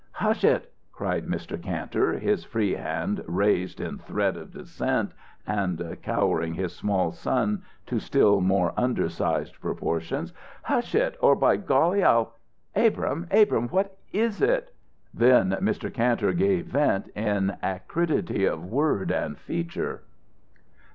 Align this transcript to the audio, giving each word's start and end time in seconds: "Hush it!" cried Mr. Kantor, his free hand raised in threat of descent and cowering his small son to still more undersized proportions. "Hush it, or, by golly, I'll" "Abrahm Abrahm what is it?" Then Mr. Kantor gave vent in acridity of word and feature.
"Hush 0.13 0.43
it!" 0.43 0.73
cried 0.91 1.27
Mr. 1.27 1.61
Kantor, 1.61 2.13
his 2.17 2.43
free 2.43 2.71
hand 2.73 3.23
raised 3.27 3.79
in 3.79 3.99
threat 3.99 4.35
of 4.35 4.51
descent 4.51 5.11
and 5.45 5.95
cowering 6.01 6.55
his 6.55 6.75
small 6.75 7.11
son 7.11 7.61
to 7.85 7.99
still 7.99 8.41
more 8.41 8.73
undersized 8.75 9.61
proportions. 9.61 10.33
"Hush 10.63 10.95
it, 10.95 11.15
or, 11.21 11.35
by 11.35 11.57
golly, 11.57 12.03
I'll" 12.03 12.33
"Abrahm 12.85 13.27
Abrahm 13.29 13.67
what 13.69 13.95
is 14.11 14.41
it?" 14.41 14.73
Then 15.13 15.51
Mr. 15.61 15.93
Kantor 15.93 16.33
gave 16.33 16.65
vent 16.65 17.09
in 17.09 17.55
acridity 17.61 18.45
of 18.45 18.65
word 18.65 19.11
and 19.11 19.37
feature. 19.37 20.01